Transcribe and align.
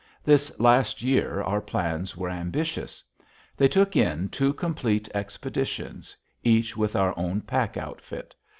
This 0.23 0.51
last 0.59 1.03
year, 1.03 1.43
our 1.43 1.61
plans 1.61 2.17
were 2.17 2.31
ambitious. 2.31 3.03
They 3.55 3.67
took 3.67 3.95
in 3.95 4.29
two 4.29 4.51
complete 4.51 5.07
expeditions, 5.13 6.17
each 6.43 6.75
with 6.75 6.95
our 6.95 7.13
own 7.15 7.41
pack 7.41 7.77
outfit. 7.77 8.33